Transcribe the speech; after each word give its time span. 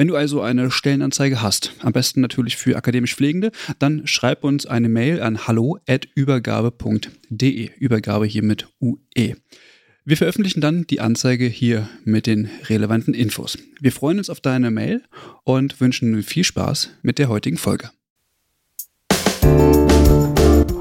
Wenn 0.00 0.08
du 0.08 0.16
also 0.16 0.40
eine 0.40 0.70
Stellenanzeige 0.70 1.42
hast, 1.42 1.74
am 1.80 1.92
besten 1.92 2.22
natürlich 2.22 2.56
für 2.56 2.74
akademisch 2.74 3.14
Pflegende, 3.14 3.50
dann 3.78 4.06
schreib 4.06 4.44
uns 4.44 4.64
eine 4.64 4.88
Mail 4.88 5.20
an 5.20 5.46
hallo@übergabe.de. 5.46 7.70
Übergabe 7.78 8.24
hier 8.24 8.42
mit 8.42 8.66
UE. 8.80 9.36
Wir 10.06 10.16
veröffentlichen 10.16 10.62
dann 10.62 10.86
die 10.86 11.00
Anzeige 11.00 11.44
hier 11.44 11.86
mit 12.04 12.26
den 12.26 12.48
relevanten 12.70 13.12
Infos. 13.12 13.58
Wir 13.78 13.92
freuen 13.92 14.16
uns 14.16 14.30
auf 14.30 14.40
deine 14.40 14.70
Mail 14.70 15.02
und 15.44 15.78
wünschen 15.82 16.22
viel 16.22 16.44
Spaß 16.44 16.92
mit 17.02 17.18
der 17.18 17.28
heutigen 17.28 17.58
Folge. 17.58 17.90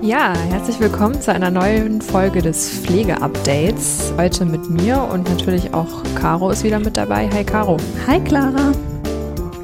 Ja, 0.02 0.34
herzlich 0.50 0.80
willkommen 0.80 1.22
zu 1.22 1.34
einer 1.34 1.52
neuen 1.52 2.00
Folge 2.00 2.42
des 2.42 2.70
Pflege-Updates. 2.70 4.14
Heute 4.16 4.46
mit 4.46 4.70
mir 4.70 5.02
und 5.12 5.30
natürlich 5.30 5.74
auch 5.74 6.06
Caro 6.16 6.52
ist 6.52 6.64
wieder 6.64 6.80
mit 6.80 6.96
dabei. 6.96 7.30
Hi 7.32 7.44
Caro. 7.44 7.76
Hi 8.08 8.24
Clara. 8.24 8.72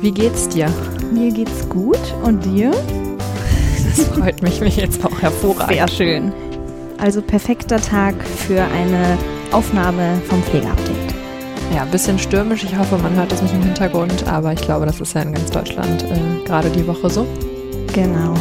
Wie 0.05 0.12
geht's 0.12 0.48
dir? 0.48 0.72
Mir 1.12 1.32
geht's 1.32 1.68
gut 1.68 2.14
und 2.22 2.45
dir? 2.45 2.70
Das 2.70 4.05
freut 4.05 4.40
mich, 4.44 4.62
mich 4.62 4.76
jetzt 4.76 5.04
auch 5.04 5.20
hervorragend. 5.20 5.73
Sehr 5.73 5.88
schön. 5.88 6.34
Also 7.00 7.23
perfekter 7.23 7.81
Tag 7.81 8.14
für 8.23 8.62
eine 8.62 9.17
Aufnahme 9.52 10.22
vom 10.30 10.44
Pflegeupdate. 10.44 11.16
Ja, 11.73 11.81
ein 11.81 11.89
bisschen 11.89 12.20
stürmisch. 12.20 12.64
Ich 12.66 12.78
hoffe, 12.78 13.00
man 13.00 13.16
hört 13.16 13.31
das 13.31 13.42
nicht 13.42 13.56
im 13.56 13.64
Hintergrund, 13.64 14.28
aber 14.28 14.53
ich 14.53 14.62
glaube, 14.62 14.86
das 14.86 15.02
ist 15.02 15.16
ja 15.16 15.23
in 15.23 15.34
ganz 15.34 15.50
Deutschland 15.50 16.03
äh, 16.03 16.45
gerade 16.45 16.69
die 16.69 16.86
Woche 16.86 17.09
so. 17.09 17.25
Genau. 17.95 18.36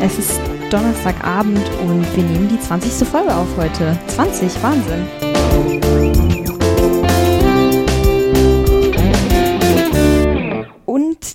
Es 0.00 0.18
ist 0.18 0.40
Donnerstagabend 0.70 1.70
und 1.82 2.16
wir 2.16 2.24
nehmen 2.24 2.48
die 2.48 2.58
20. 2.58 3.06
Folge 3.06 3.34
auf 3.34 3.48
heute. 3.58 3.94
20, 4.06 4.62
Wahnsinn. 4.62 5.29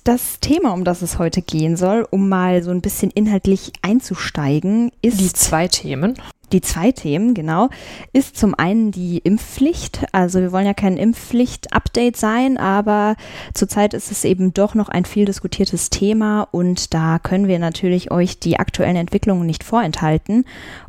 Das 0.06 0.40
Thema, 0.40 0.72
um 0.74 0.84
das 0.86 1.02
es 1.02 1.20
heute 1.20 1.42
gehen 1.42 1.76
soll, 1.76 2.08
um 2.10 2.30
mal 2.30 2.64
so 2.64 2.72
ein 2.72 2.82
bisschen 2.82 3.12
inhaltlich 3.12 3.74
einzusteigen, 3.82 4.92
ist. 5.02 5.20
Die 5.20 5.34
zwei 5.34 5.68
Themen. 5.68 6.16
Die 6.56 6.62
zwei 6.62 6.94
Themen, 6.94 7.34
genau, 7.34 7.68
ist 8.14 8.38
zum 8.38 8.56
einen 8.56 8.92
die 8.92 9.18
Impfpflicht. 9.18 10.06
Also 10.14 10.40
wir 10.40 10.54
wollen 10.54 10.66
ja 10.66 10.74
kein 10.74 10.96
Impfpflicht-Update 10.96 12.16
sein, 12.16 12.58
aber 12.58 13.18
zurzeit 13.54 13.94
ist 13.94 14.10
es 14.10 14.24
eben 14.24 14.54
doch 14.54 14.74
noch 14.74 14.88
ein 14.88 15.04
viel 15.04 15.26
diskutiertes 15.26 15.90
Thema 15.90 16.48
und 16.52 16.94
da 16.94 17.20
können 17.20 17.50
wir 17.50 17.60
natürlich 17.60 18.10
euch 18.10 18.40
die 18.40 18.58
aktuellen 18.58 18.96
Entwicklungen 18.96 19.46
nicht 19.46 19.66
vorenthalten. 19.66 20.46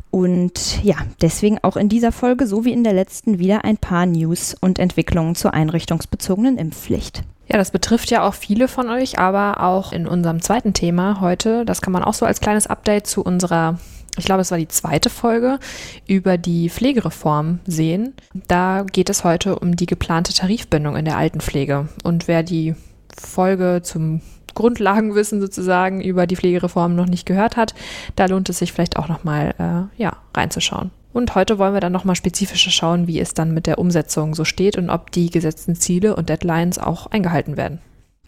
Und 0.09 0.81
ja, 0.85 0.95
deswegen 1.21 1.59
auch 1.63 1.75
in 1.75 1.89
dieser 1.89 2.13
Folge, 2.13 2.47
so 2.47 2.63
wie 2.63 2.71
in 2.71 2.85
der 2.85 2.93
letzten, 2.93 3.37
wieder 3.37 3.65
ein 3.65 3.75
paar 3.75 4.05
News 4.05 4.55
und 4.57 4.79
Entwicklungen 4.79 5.35
zur 5.35 5.53
einrichtungsbezogenen 5.53 6.57
Impfpflicht. 6.57 7.23
Ja, 7.49 7.57
das 7.57 7.71
betrifft 7.71 8.09
ja 8.09 8.27
auch 8.27 8.33
viele 8.33 8.69
von 8.69 8.89
euch, 8.89 9.19
aber 9.19 9.63
auch 9.63 9.91
in 9.91 10.07
unserem 10.07 10.41
zweiten 10.41 10.73
Thema 10.73 11.19
heute, 11.19 11.65
das 11.65 11.81
kann 11.81 11.91
man 11.93 12.03
auch 12.03 12.13
so 12.13 12.25
als 12.25 12.39
kleines 12.39 12.67
Update 12.67 13.07
zu 13.07 13.21
unserer, 13.21 13.79
ich 14.17 14.25
glaube, 14.25 14.41
es 14.41 14.51
war 14.51 14.57
die 14.57 14.67
zweite 14.67 15.09
Folge, 15.09 15.59
über 16.07 16.37
die 16.37 16.69
Pflegereform 16.69 17.59
sehen. 17.65 18.13
Da 18.47 18.85
geht 18.91 19.09
es 19.09 19.23
heute 19.23 19.59
um 19.59 19.75
die 19.75 19.85
geplante 19.85 20.33
Tarifbindung 20.33 20.95
in 20.95 21.05
der 21.05 21.17
Altenpflege. 21.17 21.87
Und 22.03 22.27
wer 22.27 22.43
die 22.43 22.75
Folge 23.15 23.81
zum 23.83 24.21
Grundlagenwissen 24.53 25.39
sozusagen 25.39 26.01
über 26.01 26.25
die 26.25 26.35
Pflegereform 26.35 26.95
noch 26.95 27.05
nicht 27.05 27.25
gehört 27.27 27.57
hat, 27.57 27.75
da 28.15 28.25
lohnt 28.25 28.49
es 28.49 28.57
sich 28.57 28.73
vielleicht 28.73 28.97
auch 28.97 29.07
nochmal 29.07 29.53
äh, 29.59 30.01
ja, 30.01 30.17
reinzuschauen. 30.35 30.89
Und 31.13 31.35
heute 31.35 31.57
wollen 31.57 31.73
wir 31.73 31.79
dann 31.79 31.93
nochmal 31.93 32.15
spezifischer 32.15 32.71
schauen, 32.71 33.07
wie 33.07 33.19
es 33.19 33.33
dann 33.33 33.53
mit 33.53 33.67
der 33.67 33.79
Umsetzung 33.79 34.35
so 34.35 34.45
steht 34.45 34.77
und 34.77 34.89
ob 34.89 35.11
die 35.11 35.29
gesetzten 35.29 35.75
Ziele 35.75 36.15
und 36.15 36.29
Deadlines 36.29 36.79
auch 36.79 37.07
eingehalten 37.07 37.57
werden. 37.57 37.79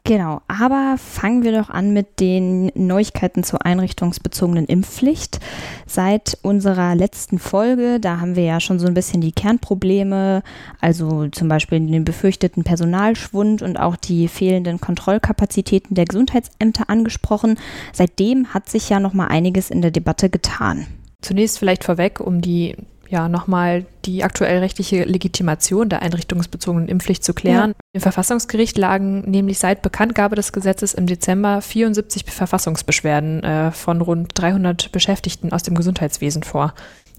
Genau, 0.10 0.42
aber 0.48 0.96
fangen 0.98 1.44
wir 1.44 1.52
doch 1.52 1.70
an 1.70 1.94
mit 1.94 2.20
den 2.20 2.72
Neuigkeiten 2.74 3.44
zur 3.44 3.64
einrichtungsbezogenen 3.64 4.66
Impfpflicht. 4.66 5.40
Seit 5.86 6.36
unserer 6.42 6.96
letzten 6.96 7.38
Folge, 7.38 8.00
da 8.00 8.20
haben 8.20 8.36
wir 8.36 8.44
ja 8.44 8.60
schon 8.60 8.80
so 8.80 8.88
ein 8.88 8.96
bisschen 8.96 9.22
die 9.22 9.32
Kernprobleme, 9.32 10.42
also 10.82 11.28
zum 11.28 11.48
Beispiel 11.48 11.80
den 11.80 12.06
befürchteten 12.06 12.64
Personalschwund 12.64 13.62
und 13.62 13.78
auch 13.78 13.96
die 13.96 14.28
fehlenden 14.28 14.82
Kontrollkapazitäten 14.82 15.94
der 15.94 16.06
Gesundheitsämter 16.06 16.90
angesprochen. 16.90 17.60
Seitdem 17.94 18.52
hat 18.52 18.68
sich 18.68 18.90
ja 18.90 19.00
noch 19.00 19.14
mal 19.14 19.28
einiges 19.28 19.70
in 19.70 19.84
der 19.84 19.92
Debatte 19.92 20.32
getan. 20.32 20.88
Zunächst 21.22 21.60
vielleicht 21.60 21.84
vorweg, 21.84 22.20
um 22.20 22.42
die 22.42 22.76
ja 23.10 23.28
nochmal 23.28 23.86
die 24.06 24.24
aktuell 24.24 24.60
rechtliche 24.60 25.04
Legitimation 25.04 25.90
der 25.90 26.02
einrichtungsbezogenen 26.02 26.88
Impfpflicht 26.88 27.24
zu 27.24 27.34
klären. 27.34 27.72
Ja. 27.72 27.76
Im 27.94 28.02
Verfassungsgericht 28.02 28.78
lagen 28.78 29.22
nämlich 29.22 29.60
seit 29.60 29.82
Bekanntgabe 29.82 30.36
des 30.36 30.54
Gesetzes 30.54 30.94
im 30.94 31.08
Dezember 31.08 31.62
74 31.62 32.26
Verfassungsbeschwerden 32.26 33.44
äh, 33.44 33.72
von 33.72 34.02
rund 34.02 34.32
300 34.36 34.92
Beschäftigten 34.92 35.52
aus 35.52 35.64
dem 35.64 35.76
Gesundheitswesen 35.76 36.44
vor. 36.44 36.74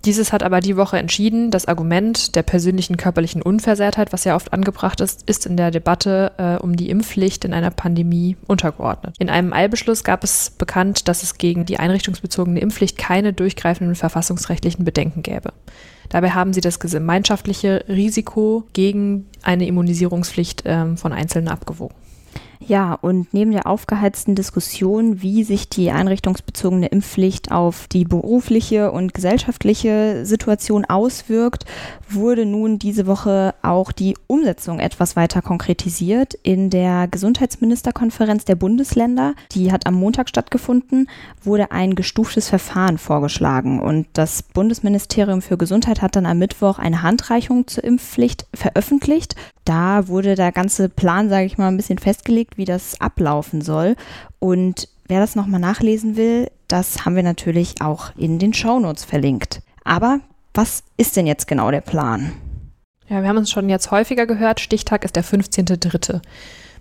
Dieses 0.07 0.33
hat 0.33 0.43
aber 0.43 0.61
die 0.61 0.79
Woche 0.79 0.99
entschieden, 0.99 1.51
das 1.51 1.67
Argument 1.67 2.35
der 2.35 2.43
persönlichen 2.43 2.97
körperlichen 2.97 3.43
Unversehrtheit, 3.43 4.13
was 4.13 4.25
ja 4.25 4.35
oft 4.35 4.53
angebracht 4.53 5.01
ist, 5.01 5.29
ist 5.29 5.45
in 5.45 5.59
der 5.59 5.71
Debatte 5.71 6.33
äh, 6.39 6.57
um 6.57 6.75
die 6.75 6.89
Impfpflicht 6.89 7.45
in 7.45 7.53
einer 7.53 7.71
Pandemie 7.71 8.37
untergeordnet. 8.47 9.15
In 9.19 9.29
einem 9.29 9.53
Eilbeschluss 9.53 10.03
gab 10.03 10.25
es 10.25 10.51
bekannt, 10.51 11.07
dass 11.09 11.23
es 11.23 11.37
gegen 11.37 11.67
die 11.67 11.79
einrichtungsbezogene 11.79 12.61
Impfpflicht 12.61 12.97
keine 12.97 13.35
durchgreifenden 13.35 13.95
verfassungsrechtlichen 13.95 14.87
Bedenken 14.87 15.23
gäbe. 15.23 15.53
Dabei 16.09 16.31
haben 16.31 16.55
sie 16.55 16.63
das 16.63 16.81
gemeinschaftliche 16.81 17.85
Risiko 17.87 18.65
gegen 18.73 19.27
eine 19.43 19.67
Immunisierungspflicht 19.67 20.65
äh, 20.65 20.97
von 20.97 21.13
Einzelnen 21.13 21.49
abgewogen. 21.49 21.95
Ja, 22.67 22.95
und 23.01 23.33
neben 23.33 23.53
der 23.53 23.67
aufgeheizten 23.67 24.35
Diskussion, 24.35 25.23
wie 25.23 25.45
sich 25.45 25.71
die 25.71 25.91
einrichtungsbezogene 25.91 26.89
Impfpflicht 26.89 27.51
auf 27.51 27.89
die 27.89 28.05
berufliche 28.05 28.93
und 28.93 29.15
gesellschaftliche 29.15 30.27
Situation 30.27 30.85
auswirkt, 30.85 31.65
wurde 32.09 32.45
nun 32.45 32.79
diese 32.79 33.07
Woche 33.07 33.55
auch 33.63 33.93
die 33.93 34.15
Umsetzung 34.27 34.79
etwas 34.79 35.17
weiter 35.17 35.41
konkretisiert 35.41 36.35
in 36.43 36.69
der 36.69 37.09
Gesundheitsministerkonferenz 37.09 38.45
der 38.45 38.57
Bundesländer. 38.57 39.35
Die 39.53 39.73
hat 39.73 39.87
am 39.87 39.95
Montag 39.95 40.29
stattgefunden, 40.29 41.09
wurde 41.43 41.73
ein 41.73 41.95
gestuftes 41.95 42.51
Verfahren 42.51 42.99
vorgeschlagen 42.99 43.81
und 43.81 44.07
das 44.13 44.43
Bundesministerium 44.43 45.41
für 45.41 45.57
Gesundheit 45.57 46.03
hat 46.03 46.15
dann 46.15 46.27
am 46.27 46.39
Mittwoch 46.39 46.79
eine 46.79 47.03
Handreichung 47.03 47.67
zur 47.67 47.85
Impfpflicht 47.85 48.47
veröffentlicht. 48.53 49.35
Da 49.65 50.09
wurde 50.09 50.35
der 50.35 50.53
ganze 50.53 50.89
Plan, 50.89 51.29
sage 51.29 51.47
ich 51.47 51.57
mal, 51.57 51.69
ein 51.69 51.77
bisschen 51.77 51.99
festgelegt 51.99 52.50
wie 52.57 52.65
das 52.65 53.01
ablaufen 53.01 53.61
soll. 53.61 53.97
Und 54.39 54.89
wer 55.07 55.21
das 55.21 55.37
nochmal 55.37 55.61
nachlesen 55.61 56.17
will, 56.17 56.51
das 56.69 57.05
haben 57.05 57.17
wir 57.17 57.23
natürlich 57.23 57.81
auch 57.81 58.15
in 58.17 58.39
den 58.39 58.55
Shownotes 58.55 59.05
verlinkt. 59.05 59.63
Aber 59.85 60.21
was 60.55 60.85
ist 60.97 61.17
denn 61.17 61.27
jetzt 61.27 61.47
genau 61.47 61.71
der 61.71 61.81
Plan? 61.81 62.33
Ja, 63.09 63.23
wir 63.23 63.29
haben 63.29 63.39
uns 63.39 63.51
schon 63.51 63.69
jetzt 63.69 63.91
häufiger 63.91 64.27
gehört. 64.27 64.61
Stichtag 64.61 65.05
ist 65.05 65.17
der 65.17 65.25
15.3. 65.25 66.21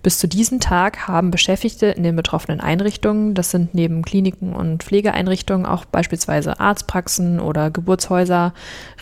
Bis 0.02 0.18
zu 0.18 0.28
diesem 0.28 0.62
Tag 0.62 1.10
haben 1.10 1.30
Beschäftigte 1.30 1.88
in 1.88 2.04
den 2.04 2.16
betroffenen 2.16 2.62
Einrichtungen, 2.62 3.34
das 3.34 3.52
sind 3.52 3.74
neben 3.74 4.02
Kliniken 4.02 4.54
und 4.54 4.84
Pflegeeinrichtungen 4.84 5.66
auch 5.66 5.84
beispielsweise 5.84 6.60
Arztpraxen 6.60 7.42
oder 7.42 7.70
Geburtshäuser, 7.70 8.54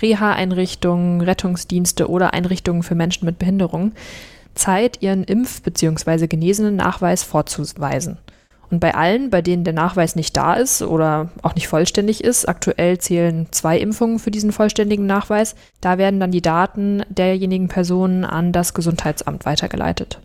Reha-Einrichtungen, 0.01 1.21
Rettungsdienste 1.21 2.09
oder 2.09 2.33
Einrichtungen 2.33 2.81
für 2.81 2.95
Menschen 2.95 3.25
mit 3.25 3.37
Behinderung, 3.37 3.91
Zeit, 4.57 5.01
ihren 5.01 5.25
Impf- 5.25 5.63
bzw. 5.63 6.27
genesenen 6.27 6.75
Nachweis 6.75 7.23
vorzuweisen. 7.23 8.17
Und 8.69 8.79
bei 8.79 8.93
allen, 8.93 9.29
bei 9.29 9.41
denen 9.41 9.63
der 9.63 9.73
Nachweis 9.73 10.15
nicht 10.15 10.35
da 10.35 10.55
ist 10.55 10.81
oder 10.81 11.29
auch 11.41 11.55
nicht 11.55 11.69
vollständig 11.69 12.21
ist, 12.23 12.49
aktuell 12.49 12.97
zählen 12.97 13.47
zwei 13.51 13.79
Impfungen 13.79 14.19
für 14.19 14.31
diesen 14.31 14.51
vollständigen 14.51 15.05
Nachweis, 15.05 15.55
da 15.79 15.97
werden 15.97 16.19
dann 16.19 16.31
die 16.31 16.41
Daten 16.41 17.03
derjenigen 17.09 17.69
Personen 17.69 18.25
an 18.25 18.51
das 18.51 18.73
Gesundheitsamt 18.73 19.45
weitergeleitet. 19.45 20.19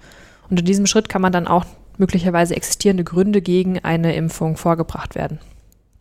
Und 0.50 0.58
in 0.58 0.67
diesem 0.67 0.87
Schritt 0.87 1.08
kann 1.08 1.23
man 1.23 1.32
dann 1.32 1.46
auch 1.46 1.64
möglicherweise 1.99 2.56
existierende 2.56 3.05
Gründe 3.05 3.43
gegen 3.43 3.79
eine 3.79 4.14
Impfung 4.17 4.56
vorgebracht 4.56 5.14
werden. 5.14 5.38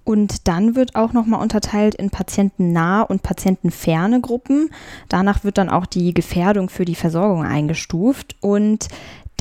Und 0.04 0.48
dann 0.48 0.76
wird 0.76 0.96
auch 0.96 1.14
nochmal 1.14 1.42
unterteilt 1.42 1.96
in 1.96 2.10
patientennahe 2.10 3.06
und 3.06 3.22
patientenferne 3.22 4.20
Gruppen. 4.22 4.70
Danach 5.10 5.44
wird 5.44 5.58
dann 5.58 5.70
auch 5.70 5.86
die 5.86 6.14
Gefährdung 6.14 6.70
für 6.70 6.86
die 6.86 6.96
Versorgung 6.96 7.44
eingestuft. 7.44 8.36
Und 8.42 8.88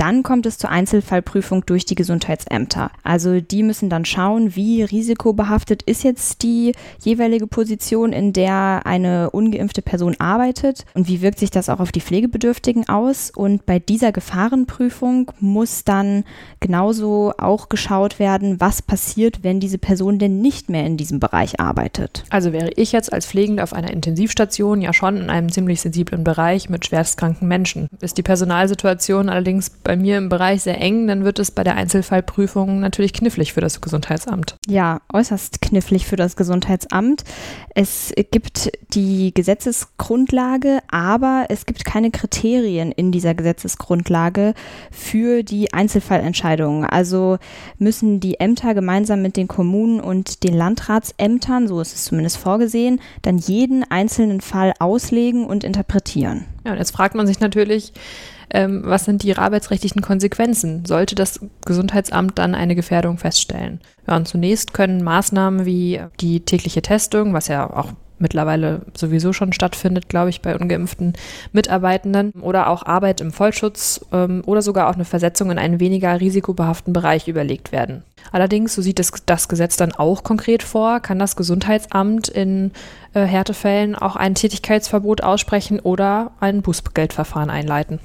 Dann 0.01 0.23
kommt 0.23 0.47
es 0.47 0.57
zur 0.57 0.71
Einzelfallprüfung 0.71 1.63
durch 1.67 1.85
die 1.85 1.93
Gesundheitsämter. 1.93 2.89
Also 3.03 3.39
die 3.39 3.61
müssen 3.61 3.87
dann 3.87 4.03
schauen, 4.03 4.55
wie 4.55 4.81
risikobehaftet 4.81 5.83
ist 5.83 6.03
jetzt 6.03 6.41
die 6.41 6.71
jeweilige 7.03 7.45
Position, 7.45 8.11
in 8.11 8.33
der 8.33 8.81
eine 8.85 9.29
ungeimpfte 9.29 9.83
Person 9.83 10.15
arbeitet 10.17 10.85
und 10.95 11.07
wie 11.07 11.21
wirkt 11.21 11.37
sich 11.37 11.51
das 11.51 11.69
auch 11.69 11.79
auf 11.79 11.91
die 11.91 12.01
Pflegebedürftigen 12.01 12.89
aus. 12.89 13.29
Und 13.29 13.67
bei 13.67 13.77
dieser 13.77 14.11
Gefahrenprüfung 14.11 15.31
muss 15.39 15.83
dann 15.83 16.23
genauso 16.59 17.33
auch 17.37 17.69
geschaut 17.69 18.17
werden, 18.17 18.59
was 18.59 18.81
passiert, 18.81 19.43
wenn 19.43 19.59
diese 19.59 19.77
Person 19.77 20.17
denn 20.17 20.41
nicht 20.41 20.67
mehr 20.67 20.87
in 20.87 20.97
diesem 20.97 21.19
Bereich 21.19 21.59
arbeitet. 21.59 22.23
Also 22.31 22.53
wäre 22.53 22.71
ich 22.75 22.91
jetzt 22.91 23.13
als 23.13 23.27
Pflegende 23.27 23.61
auf 23.61 23.73
einer 23.73 23.91
Intensivstation 23.91 24.81
ja 24.81 24.93
schon 24.93 25.17
in 25.17 25.29
einem 25.29 25.51
ziemlich 25.51 25.79
sensiblen 25.79 26.23
Bereich 26.23 26.69
mit 26.69 26.87
schwerstkranken 26.87 27.47
Menschen. 27.47 27.87
Ist 28.01 28.17
die 28.17 28.23
Personalsituation 28.23 29.29
allerdings 29.29 29.69
bei 29.69 29.90
mir 29.95 30.17
im 30.17 30.29
Bereich 30.29 30.63
sehr 30.63 30.79
eng, 30.79 31.07
dann 31.07 31.23
wird 31.23 31.39
es 31.39 31.51
bei 31.51 31.63
der 31.63 31.75
Einzelfallprüfung 31.75 32.79
natürlich 32.79 33.13
knifflig 33.13 33.53
für 33.53 33.61
das 33.61 33.81
Gesundheitsamt. 33.81 34.55
Ja, 34.67 35.01
äußerst 35.11 35.61
knifflig 35.61 36.05
für 36.05 36.15
das 36.15 36.35
Gesundheitsamt. 36.35 37.23
Es 37.75 38.13
gibt 38.31 38.71
die 38.93 39.33
Gesetzesgrundlage, 39.33 40.79
aber 40.89 41.45
es 41.49 41.65
gibt 41.65 41.85
keine 41.85 42.11
Kriterien 42.11 42.91
in 42.91 43.11
dieser 43.11 43.33
Gesetzesgrundlage 43.33 44.53
für 44.91 45.43
die 45.43 45.73
Einzelfallentscheidungen. 45.73 46.85
Also 46.85 47.37
müssen 47.77 48.19
die 48.19 48.39
Ämter 48.39 48.73
gemeinsam 48.73 49.21
mit 49.21 49.37
den 49.37 49.47
Kommunen 49.47 49.99
und 49.99 50.43
den 50.43 50.53
Landratsämtern, 50.53 51.67
so 51.67 51.81
ist 51.81 51.95
es 51.95 52.05
zumindest 52.05 52.37
vorgesehen, 52.37 52.99
dann 53.21 53.37
jeden 53.37 53.89
einzelnen 53.89 54.41
Fall 54.41 54.73
auslegen 54.79 55.45
und 55.45 55.63
interpretieren. 55.63 56.45
Ja, 56.65 56.73
und 56.73 56.77
jetzt 56.77 56.91
fragt 56.91 57.15
man 57.15 57.27
sich 57.27 57.39
natürlich, 57.39 57.93
ähm, 58.53 58.81
was 58.83 59.05
sind 59.05 59.23
die 59.23 59.35
arbeitsrechtlichen 59.35 60.01
Konsequenzen? 60.01 60.85
Sollte 60.85 61.15
das 61.15 61.39
Gesundheitsamt 61.65 62.37
dann 62.37 62.55
eine 62.55 62.75
Gefährdung 62.75 63.17
feststellen? 63.17 63.79
Ja, 64.07 64.15
und 64.17 64.27
zunächst 64.27 64.73
können 64.73 65.03
Maßnahmen 65.03 65.65
wie 65.65 66.01
die 66.19 66.41
tägliche 66.41 66.81
Testung, 66.81 67.33
was 67.33 67.47
ja 67.47 67.69
auch 67.69 67.93
mittlerweile 68.21 68.81
sowieso 68.95 69.33
schon 69.33 69.51
stattfindet, 69.51 70.07
glaube 70.07 70.29
ich, 70.29 70.41
bei 70.41 70.55
ungeimpften 70.55 71.13
Mitarbeitenden 71.51 72.31
oder 72.41 72.69
auch 72.69 72.85
Arbeit 72.85 73.19
im 73.19 73.31
Vollschutz 73.31 74.05
ähm, 74.13 74.43
oder 74.45 74.61
sogar 74.61 74.89
auch 74.89 74.95
eine 74.95 75.05
Versetzung 75.05 75.51
in 75.51 75.57
einen 75.57 75.79
weniger 75.79 76.21
risikobehaften 76.21 76.93
Bereich 76.93 77.27
überlegt 77.27 77.71
werden. 77.71 78.03
Allerdings, 78.31 78.75
so 78.75 78.81
sieht 78.81 78.99
es 78.99 79.11
das 79.25 79.47
Gesetz 79.47 79.75
dann 79.75 79.93
auch 79.93 80.23
konkret 80.23 80.61
vor, 80.61 80.99
kann 80.99 81.19
das 81.19 81.35
Gesundheitsamt 81.35 82.29
in 82.29 82.71
äh, 83.13 83.23
Härtefällen 83.23 83.95
auch 83.95 84.15
ein 84.15 84.35
Tätigkeitsverbot 84.35 85.23
aussprechen 85.23 85.79
oder 85.79 86.31
ein 86.39 86.61
Bußgeldverfahren 86.61 87.49
einleiten. 87.49 87.99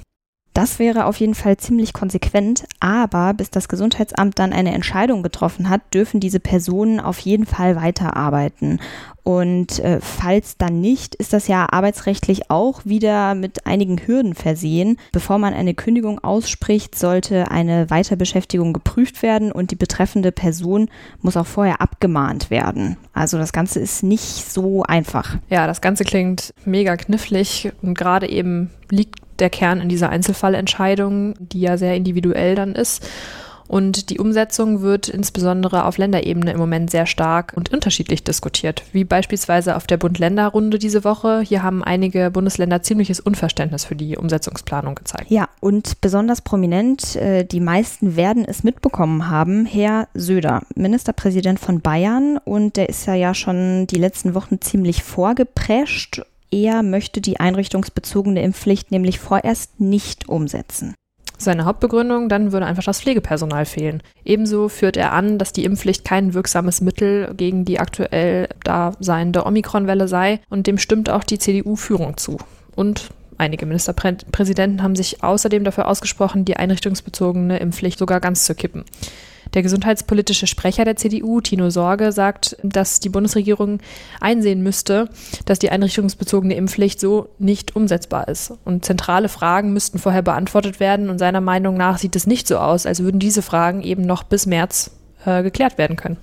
Das 0.57 0.79
wäre 0.79 1.05
auf 1.05 1.17
jeden 1.17 1.35
Fall 1.35 1.57
ziemlich 1.57 1.93
konsequent, 1.93 2.63
aber 2.79 3.35
bis 3.35 3.51
das 3.51 3.69
Gesundheitsamt 3.69 4.39
dann 4.39 4.53
eine 4.53 4.73
Entscheidung 4.73 5.21
getroffen 5.21 5.69
hat, 5.69 5.81
dürfen 5.93 6.19
diese 6.19 6.39
Personen 6.39 6.99
auf 6.99 7.19
jeden 7.19 7.45
Fall 7.45 7.75
weiterarbeiten. 7.75 8.79
Und 9.21 9.77
äh, 9.77 9.99
falls 10.01 10.57
dann 10.57 10.81
nicht, 10.81 11.13
ist 11.13 11.33
das 11.33 11.47
ja 11.47 11.67
arbeitsrechtlich 11.69 12.49
auch 12.49 12.85
wieder 12.85 13.35
mit 13.35 13.67
einigen 13.67 13.99
Hürden 13.99 14.33
versehen. 14.33 14.97
Bevor 15.11 15.37
man 15.37 15.53
eine 15.53 15.75
Kündigung 15.75 16.17
ausspricht, 16.23 16.97
sollte 16.97 17.51
eine 17.51 17.91
Weiterbeschäftigung 17.91 18.73
geprüft 18.73 19.21
werden 19.21 19.51
und 19.51 19.69
die 19.69 19.75
betreffende 19.75 20.31
Person 20.31 20.89
muss 21.21 21.37
auch 21.37 21.45
vorher 21.45 21.81
abgemahnt 21.81 22.49
werden. 22.49 22.97
Also 23.13 23.37
das 23.37 23.53
Ganze 23.53 23.79
ist 23.79 24.01
nicht 24.01 24.49
so 24.49 24.81
einfach. 24.81 25.37
Ja, 25.49 25.67
das 25.67 25.81
Ganze 25.81 26.03
klingt 26.03 26.51
mega 26.65 26.97
knifflig 26.97 27.71
und 27.83 27.95
gerade 27.95 28.27
eben 28.27 28.71
liegt 28.89 29.26
der 29.39 29.49
Kern 29.49 29.81
in 29.81 29.89
dieser 29.89 30.09
Einzelfallentscheidung, 30.09 31.35
die 31.39 31.61
ja 31.61 31.77
sehr 31.77 31.95
individuell 31.95 32.55
dann 32.55 32.73
ist. 32.73 33.07
Und 33.67 34.09
die 34.09 34.19
Umsetzung 34.19 34.81
wird 34.81 35.09
insbesondere 35.09 35.85
auf 35.85 35.97
Länderebene 35.97 36.51
im 36.51 36.57
Moment 36.57 36.89
sehr 36.89 37.05
stark 37.05 37.53
und 37.55 37.71
unterschiedlich 37.71 38.23
diskutiert, 38.23 38.83
wie 38.93 39.03
beispielsweise 39.03 39.75
auf 39.75 39.87
der 39.87 39.97
Bund-Länder-Runde 39.97 40.79
diese 40.79 41.03
Woche. 41.03 41.41
Hier 41.41 41.63
haben 41.63 41.83
einige 41.83 42.31
Bundesländer 42.31 42.81
ziemliches 42.81 43.19
Unverständnis 43.19 43.85
für 43.85 43.95
die 43.95 44.17
Umsetzungsplanung 44.17 44.95
gezeigt. 44.95 45.29
Ja, 45.29 45.49
und 45.59 45.99
besonders 46.01 46.41
prominent, 46.41 47.15
äh, 47.17 47.43
die 47.43 47.59
meisten 47.59 48.15
werden 48.15 48.45
es 48.45 48.63
mitbekommen 48.63 49.29
haben, 49.29 49.65
Herr 49.65 50.07
Söder, 50.13 50.61
Ministerpräsident 50.75 51.59
von 51.59 51.81
Bayern. 51.81 52.37
Und 52.43 52.77
der 52.77 52.89
ist 52.89 53.05
ja, 53.05 53.15
ja 53.15 53.33
schon 53.33 53.87
die 53.87 53.99
letzten 53.99 54.33
Wochen 54.33 54.61
ziemlich 54.61 55.03
vorgeprescht 55.03 56.21
er 56.51 56.83
möchte 56.83 57.21
die 57.21 57.39
einrichtungsbezogene 57.39 58.41
Impfpflicht 58.41 58.91
nämlich 58.91 59.19
vorerst 59.19 59.79
nicht 59.79 60.29
umsetzen. 60.29 60.95
Seine 61.39 61.65
Hauptbegründung, 61.65 62.29
dann 62.29 62.51
würde 62.51 62.65
einfach 62.65 62.83
das 62.83 62.99
Pflegepersonal 63.01 63.65
fehlen. 63.65 64.01
Ebenso 64.25 64.69
führt 64.69 64.97
er 64.97 65.13
an, 65.13 65.37
dass 65.37 65.53
die 65.53 65.65
Impfpflicht 65.65 66.03
kein 66.03 66.33
wirksames 66.33 66.81
Mittel 66.81 67.31
gegen 67.37 67.63
die 67.63 67.79
aktuell 67.79 68.49
da 68.63 68.93
seiende 68.99 69.45
Omikronwelle 69.45 70.07
sei 70.07 70.39
und 70.49 70.65
dem 70.65 70.79
stimmt 70.79 71.11
auch 71.11 71.23
die 71.23 71.37
CDU-Führung 71.37 72.17
zu. 72.17 72.37
Und 72.75 73.11
einige 73.37 73.65
Ministerpräsidenten 73.65 74.83
haben 74.83 74.95
sich 74.95 75.23
außerdem 75.23 75.63
dafür 75.63 75.87
ausgesprochen, 75.87 76.45
die 76.45 76.57
einrichtungsbezogene 76.57 77.59
Impfpflicht 77.59 77.99
sogar 77.99 78.19
ganz 78.19 78.45
zu 78.45 78.55
kippen. 78.55 78.85
Der 79.53 79.61
gesundheitspolitische 79.61 80.47
Sprecher 80.47 80.85
der 80.85 80.97
CDU, 80.97 81.41
Tino 81.41 81.69
Sorge, 81.69 82.11
sagt, 82.11 82.57
dass 82.63 82.99
die 82.99 83.09
Bundesregierung 83.09 83.79
einsehen 84.19 84.61
müsste, 84.61 85.09
dass 85.45 85.59
die 85.59 85.69
einrichtungsbezogene 85.69 86.55
Impfpflicht 86.55 86.99
so 86.99 87.29
nicht 87.39 87.75
umsetzbar 87.75 88.27
ist. 88.27 88.53
Und 88.65 88.85
zentrale 88.85 89.29
Fragen 89.29 89.73
müssten 89.73 89.99
vorher 89.99 90.21
beantwortet 90.21 90.79
werden. 90.79 91.09
Und 91.09 91.19
seiner 91.19 91.41
Meinung 91.41 91.77
nach 91.77 91.97
sieht 91.97 92.15
es 92.15 92.27
nicht 92.27 92.47
so 92.47 92.57
aus, 92.57 92.85
als 92.85 93.01
würden 93.01 93.19
diese 93.19 93.41
Fragen 93.41 93.81
eben 93.81 94.03
noch 94.03 94.23
bis 94.23 94.45
März 94.45 94.91
äh, 95.25 95.43
geklärt 95.43 95.77
werden 95.77 95.95
können. 95.95 96.17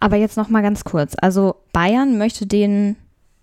Aber 0.00 0.16
jetzt 0.16 0.36
noch 0.36 0.48
mal 0.48 0.62
ganz 0.62 0.84
kurz. 0.84 1.14
Also 1.20 1.56
Bayern 1.72 2.18
möchte 2.18 2.46
den 2.46 2.96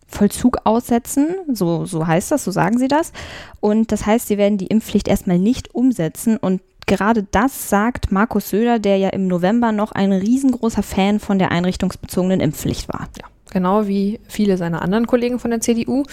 Vollzug 0.10 0.58
aussetzen, 0.64 1.28
so, 1.54 1.86
so 1.86 2.06
heißt 2.08 2.32
das, 2.32 2.44
so 2.44 2.52
sagen 2.52 2.78
sie 2.78 2.88
das. 2.88 3.14
Und 3.60 3.92
das 3.92 4.06
heißt, 4.06 4.28
sie 4.28 4.38
werden 4.38 4.58
die 4.58 4.68
Impfpflicht 4.68 5.08
erstmal 5.08 5.40
nicht 5.40 5.74
umsetzen 5.74 6.38
und 6.38 6.62
gerade 6.86 7.24
das 7.32 7.70
sagt 7.70 8.12
Markus 8.12 8.50
Söder, 8.50 8.80
der 8.80 8.98
ja 8.98 9.10
im 9.10 9.28
November 9.28 9.72
noch 9.72 9.92
ein 9.92 10.12
riesengroßer 10.12 10.84
Fan 10.84 11.20
von 11.20 11.38
der 11.38 11.52
einrichtungsbezogenen 11.52 12.40
Impfpflicht 12.40 12.90
war. 12.90 13.08
Ja 13.22 13.28
genau 13.52 13.88
wie 13.88 14.20
viele 14.28 14.58
seiner 14.58 14.82
anderen 14.82 15.08
Kollegen 15.08 15.40
von 15.40 15.52
der 15.52 15.62
CDU. 15.62 16.04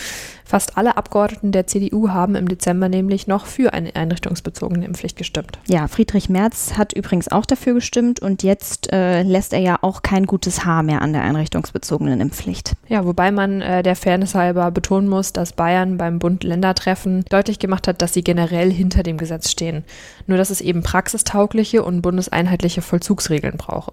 Fast 0.45 0.77
alle 0.77 0.97
Abgeordneten 0.97 1.51
der 1.51 1.67
CDU 1.67 2.11
haben 2.11 2.37
im 2.37 2.49
Dezember 2.49 2.89
nämlich 2.89 3.27
noch 3.27 3.47
für 3.47 3.73
eine 3.73 3.95
einrichtungsbezogene 3.97 4.85
Impfpflicht 4.85 5.17
gestimmt. 5.17 5.59
Ja, 5.67 5.89
Friedrich 5.89 6.29
Merz 6.29 6.75
hat 6.79 6.93
übrigens 6.93 7.29
auch 7.29 7.47
dafür 7.47 7.75
gestimmt 7.75 8.21
und 8.21 8.45
jetzt 8.45 8.93
äh, 8.93 9.23
lässt 9.23 9.53
er 9.53 9.59
ja 9.59 9.79
auch 9.83 10.03
kein 10.03 10.27
gutes 10.27 10.65
Haar 10.65 10.85
mehr 10.85 11.03
an 11.03 11.13
der 11.13 11.23
einrichtungsbezogenen 11.23 12.21
Impfpflicht. 12.21 12.75
Ja, 12.89 13.05
wobei 13.05 13.33
man 13.33 13.61
äh, 13.61 13.83
der 13.83 13.97
Fairness 13.97 14.35
halber 14.35 14.71
betonen 14.71 15.09
muss, 15.09 15.33
dass 15.33 15.53
Bayern 15.53 15.99
beim 15.99 16.21
Bund-Länder-Treffen 16.21 17.25
deutlich 17.29 17.59
gemacht 17.59 17.89
hat, 17.89 18.01
dass 18.01 18.15
sie 18.15 18.23
generell 18.23 18.71
hinter 18.73 19.03
dem 19.03 19.19
Gesetz 19.19 19.51
stehen. 19.51 19.85
Nur 20.29 20.39
dass 20.39 20.51
es 20.51 20.61
eben 20.61 20.83
praxistaugliche 20.83 21.83
und 21.83 22.03
bundeseinheitliche 22.03 22.83
Vollzugsregeln 22.83 23.57
brauche. 23.57 23.93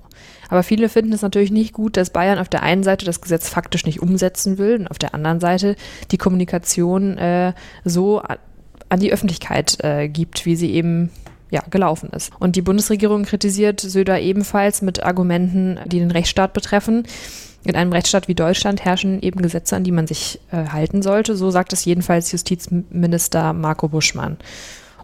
Aber 0.50 0.63
viele 0.63 0.89
finden 0.89 1.13
es 1.13 1.21
natürlich 1.21 1.51
nicht 1.51 1.73
gut, 1.73 1.97
dass 1.97 2.09
Bayern 2.09 2.39
auf 2.39 2.50
der 2.50 2.63
einen 2.63 2.83
Seite 2.83 3.05
das 3.05 3.21
Gesetz 3.21 3.50
faktisch 3.50 3.85
nicht 3.85 4.01
umsetzen 4.01 4.57
will 4.57 4.75
und 4.79 4.88
auf 4.88 5.00
der 5.00 5.13
anderen 5.13 5.39
Seite 5.39 5.75
die 6.12 6.17
Kommunikation 6.17 7.17
äh, 7.17 7.53
so 7.85 8.21
an 8.89 9.00
die 9.00 9.12
Öffentlichkeit 9.12 9.83
äh, 9.83 10.07
gibt, 10.07 10.45
wie 10.45 10.55
sie 10.55 10.71
eben 10.71 11.09
ja, 11.50 11.62
gelaufen 11.69 12.09
ist. 12.09 12.31
Und 12.39 12.55
die 12.55 12.62
Bundesregierung 12.62 13.23
kritisiert 13.23 13.79
Söder 13.79 14.19
ebenfalls 14.19 14.81
mit 14.81 15.03
Argumenten, 15.03 15.79
die 15.85 16.00
den 16.00 16.12
Rechtsstaat 16.12 16.53
betreffen. 16.53 17.03
In 17.63 17.75
einem 17.75 17.93
Rechtsstaat 17.93 18.27
wie 18.27 18.35
Deutschland 18.35 18.83
herrschen 18.83 19.21
eben 19.21 19.41
Gesetze, 19.41 19.75
an 19.75 19.83
die 19.83 19.91
man 19.91 20.07
sich 20.07 20.39
äh, 20.51 20.67
halten 20.69 21.01
sollte. 21.01 21.35
So 21.35 21.51
sagt 21.51 21.71
es 21.71 21.85
jedenfalls 21.85 22.31
Justizminister 22.31 23.53
Marco 23.53 23.88
Buschmann. 23.88 24.38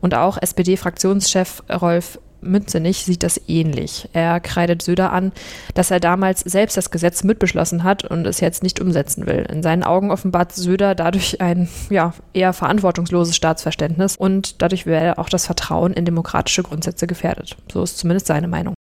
Und 0.01 0.15
auch 0.15 0.37
SPD-Fraktionschef 0.41 1.63
Rolf 1.69 2.19
Mützenich 2.41 3.05
sieht 3.05 3.23
das 3.23 3.39
ähnlich. 3.47 4.09
Er 4.13 4.39
kreidet 4.39 4.81
Söder 4.81 5.11
an, 5.11 5.31
dass 5.73 5.91
er 5.91 5.99
damals 5.99 6.41
selbst 6.41 6.77
das 6.77 6.91
Gesetz 6.91 7.23
mitbeschlossen 7.23 7.83
hat 7.83 8.05
und 8.05 8.25
es 8.25 8.39
jetzt 8.39 8.63
nicht 8.63 8.79
umsetzen 8.79 9.27
will. 9.27 9.45
In 9.51 9.63
seinen 9.63 9.83
Augen 9.83 10.11
offenbart 10.11 10.53
Söder 10.53 10.95
dadurch 10.95 11.41
ein 11.41 11.69
ja, 11.89 12.13
eher 12.33 12.53
verantwortungsloses 12.53 13.35
Staatsverständnis 13.35 14.15
und 14.15 14.61
dadurch 14.61 14.85
wäre 14.85 15.17
auch 15.17 15.29
das 15.29 15.45
Vertrauen 15.45 15.93
in 15.93 16.05
demokratische 16.05 16.63
Grundsätze 16.63 17.07
gefährdet. 17.07 17.57
So 17.71 17.83
ist 17.83 17.97
zumindest 17.97 18.27
seine 18.27 18.47
Meinung. 18.47 18.73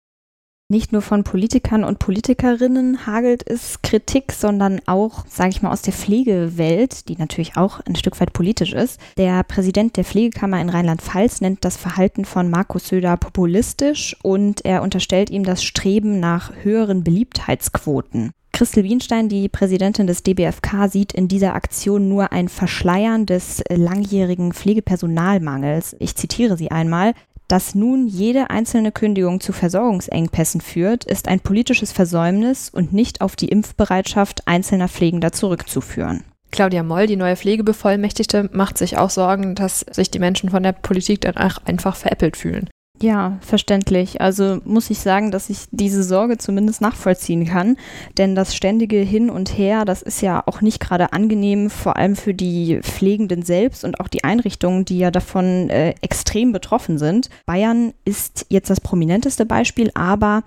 Nicht 0.70 0.92
nur 0.92 1.00
von 1.00 1.24
Politikern 1.24 1.82
und 1.82 1.98
Politikerinnen 1.98 3.06
hagelt 3.06 3.42
es 3.48 3.80
Kritik, 3.80 4.32
sondern 4.32 4.82
auch, 4.84 5.24
sage 5.26 5.48
ich 5.48 5.62
mal, 5.62 5.72
aus 5.72 5.80
der 5.80 5.94
Pflegewelt, 5.94 7.08
die 7.08 7.16
natürlich 7.16 7.56
auch 7.56 7.80
ein 7.86 7.96
Stück 7.96 8.20
weit 8.20 8.34
politisch 8.34 8.74
ist. 8.74 9.00
Der 9.16 9.44
Präsident 9.44 9.96
der 9.96 10.04
Pflegekammer 10.04 10.60
in 10.60 10.68
Rheinland-Pfalz 10.68 11.40
nennt 11.40 11.64
das 11.64 11.78
Verhalten 11.78 12.26
von 12.26 12.50
Markus 12.50 12.88
Söder 12.88 13.16
populistisch 13.16 14.14
und 14.22 14.62
er 14.66 14.82
unterstellt 14.82 15.30
ihm 15.30 15.42
das 15.42 15.64
Streben 15.64 16.20
nach 16.20 16.52
höheren 16.62 17.02
Beliebtheitsquoten. 17.02 18.32
Christel 18.52 18.84
Wienstein, 18.84 19.30
die 19.30 19.48
Präsidentin 19.48 20.06
des 20.06 20.22
DBFK, 20.22 20.88
sieht 20.90 21.14
in 21.14 21.28
dieser 21.28 21.54
Aktion 21.54 22.10
nur 22.10 22.32
ein 22.32 22.48
Verschleiern 22.48 23.24
des 23.24 23.62
langjährigen 23.70 24.52
Pflegepersonalmangels. 24.52 25.96
Ich 25.98 26.14
zitiere 26.14 26.58
sie 26.58 26.70
einmal. 26.70 27.14
Dass 27.48 27.74
nun 27.74 28.06
jede 28.06 28.50
einzelne 28.50 28.92
Kündigung 28.92 29.40
zu 29.40 29.54
Versorgungsengpässen 29.54 30.60
führt, 30.60 31.04
ist 31.04 31.28
ein 31.28 31.40
politisches 31.40 31.92
Versäumnis 31.92 32.68
und 32.68 32.92
nicht 32.92 33.22
auf 33.22 33.36
die 33.36 33.48
Impfbereitschaft 33.48 34.46
einzelner 34.46 34.88
Pflegender 34.88 35.32
zurückzuführen. 35.32 36.24
Claudia 36.50 36.82
Moll, 36.82 37.06
die 37.06 37.16
neue 37.16 37.36
Pflegebevollmächtigte, 37.36 38.50
macht 38.52 38.76
sich 38.76 38.98
auch 38.98 39.10
Sorgen, 39.10 39.54
dass 39.54 39.80
sich 39.80 40.10
die 40.10 40.18
Menschen 40.18 40.50
von 40.50 40.62
der 40.62 40.72
Politik 40.72 41.22
dann 41.22 41.36
einfach 41.36 41.96
veräppelt 41.96 42.36
fühlen. 42.36 42.68
Ja, 43.00 43.38
verständlich. 43.42 44.20
Also 44.20 44.58
muss 44.64 44.90
ich 44.90 44.98
sagen, 44.98 45.30
dass 45.30 45.50
ich 45.50 45.66
diese 45.70 46.02
Sorge 46.02 46.36
zumindest 46.36 46.80
nachvollziehen 46.80 47.44
kann. 47.44 47.76
Denn 48.16 48.34
das 48.34 48.56
ständige 48.56 48.98
Hin 48.98 49.30
und 49.30 49.56
Her, 49.56 49.84
das 49.84 50.02
ist 50.02 50.20
ja 50.20 50.42
auch 50.46 50.62
nicht 50.62 50.80
gerade 50.80 51.12
angenehm, 51.12 51.70
vor 51.70 51.96
allem 51.96 52.16
für 52.16 52.34
die 52.34 52.80
Pflegenden 52.82 53.42
selbst 53.42 53.84
und 53.84 54.00
auch 54.00 54.08
die 54.08 54.24
Einrichtungen, 54.24 54.84
die 54.84 54.98
ja 54.98 55.12
davon 55.12 55.70
äh, 55.70 55.94
extrem 56.00 56.50
betroffen 56.50 56.98
sind. 56.98 57.30
Bayern 57.46 57.92
ist 58.04 58.46
jetzt 58.48 58.70
das 58.70 58.80
prominenteste 58.80 59.46
Beispiel, 59.46 59.92
aber 59.94 60.42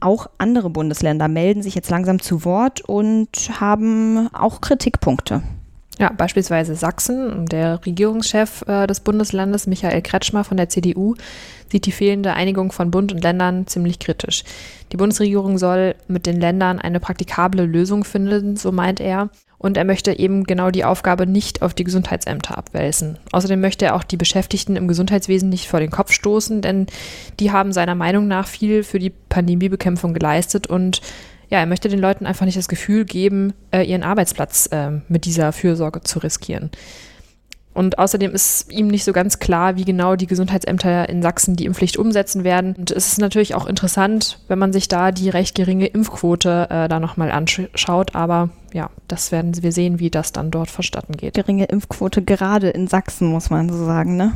auch 0.00 0.28
andere 0.38 0.70
Bundesländer 0.70 1.26
melden 1.26 1.62
sich 1.62 1.74
jetzt 1.74 1.90
langsam 1.90 2.20
zu 2.20 2.44
Wort 2.44 2.80
und 2.82 3.28
haben 3.60 4.32
auch 4.32 4.60
Kritikpunkte. 4.60 5.42
Ja, 5.98 6.12
beispielsweise 6.16 6.76
Sachsen. 6.76 7.46
Der 7.46 7.84
Regierungschef 7.84 8.62
äh, 8.68 8.86
des 8.86 9.00
Bundeslandes, 9.00 9.66
Michael 9.66 10.00
Kretschmer 10.00 10.44
von 10.44 10.56
der 10.56 10.68
CDU, 10.68 11.16
sieht 11.70 11.86
die 11.86 11.92
fehlende 11.92 12.34
Einigung 12.34 12.70
von 12.70 12.90
Bund 12.90 13.12
und 13.12 13.22
Ländern 13.22 13.66
ziemlich 13.66 13.98
kritisch. 13.98 14.44
Die 14.92 14.96
Bundesregierung 14.96 15.58
soll 15.58 15.96
mit 16.06 16.26
den 16.26 16.40
Ländern 16.40 16.78
eine 16.78 17.00
praktikable 17.00 17.64
Lösung 17.66 18.04
finden, 18.04 18.56
so 18.56 18.70
meint 18.70 19.00
er. 19.00 19.28
Und 19.58 19.76
er 19.76 19.84
möchte 19.84 20.16
eben 20.16 20.44
genau 20.44 20.70
die 20.70 20.84
Aufgabe 20.84 21.26
nicht 21.26 21.62
auf 21.62 21.74
die 21.74 21.82
Gesundheitsämter 21.82 22.56
abwälzen. 22.56 23.18
Außerdem 23.32 23.60
möchte 23.60 23.86
er 23.86 23.96
auch 23.96 24.04
die 24.04 24.16
Beschäftigten 24.16 24.76
im 24.76 24.86
Gesundheitswesen 24.86 25.48
nicht 25.48 25.66
vor 25.66 25.80
den 25.80 25.90
Kopf 25.90 26.12
stoßen, 26.12 26.62
denn 26.62 26.86
die 27.40 27.50
haben 27.50 27.72
seiner 27.72 27.96
Meinung 27.96 28.28
nach 28.28 28.46
viel 28.46 28.84
für 28.84 29.00
die 29.00 29.10
Pandemiebekämpfung 29.10 30.14
geleistet 30.14 30.68
und 30.68 31.00
ja, 31.50 31.58
er 31.58 31.66
möchte 31.66 31.88
den 31.88 31.98
Leuten 31.98 32.26
einfach 32.26 32.46
nicht 32.46 32.58
das 32.58 32.68
Gefühl 32.68 33.04
geben, 33.04 33.54
äh, 33.70 33.82
ihren 33.82 34.02
Arbeitsplatz 34.02 34.66
äh, 34.72 34.90
mit 35.08 35.24
dieser 35.24 35.52
Fürsorge 35.52 36.02
zu 36.02 36.18
riskieren. 36.18 36.70
Und 37.78 38.00
außerdem 38.00 38.32
ist 38.32 38.72
ihm 38.72 38.88
nicht 38.88 39.04
so 39.04 39.12
ganz 39.12 39.38
klar, 39.38 39.76
wie 39.76 39.84
genau 39.84 40.16
die 40.16 40.26
Gesundheitsämter 40.26 41.08
in 41.08 41.22
Sachsen 41.22 41.54
die 41.54 41.64
Impfpflicht 41.64 41.96
umsetzen 41.96 42.42
werden. 42.42 42.74
Und 42.76 42.90
es 42.90 43.06
ist 43.06 43.20
natürlich 43.20 43.54
auch 43.54 43.66
interessant, 43.66 44.40
wenn 44.48 44.58
man 44.58 44.72
sich 44.72 44.88
da 44.88 45.12
die 45.12 45.28
recht 45.28 45.54
geringe 45.54 45.86
Impfquote 45.86 46.66
äh, 46.70 46.88
da 46.88 46.98
nochmal 46.98 47.30
anschaut. 47.30 48.16
Aber 48.16 48.48
ja, 48.72 48.90
das 49.06 49.30
werden 49.30 49.62
wir 49.62 49.70
sehen, 49.70 50.00
wie 50.00 50.10
das 50.10 50.32
dann 50.32 50.50
dort 50.50 50.70
verstatten 50.70 51.16
geht. 51.16 51.34
Geringe 51.34 51.66
Impfquote 51.66 52.22
gerade 52.22 52.68
in 52.68 52.88
Sachsen, 52.88 53.28
muss 53.28 53.48
man 53.48 53.68
so 53.68 53.84
sagen, 53.84 54.16
ne? 54.16 54.32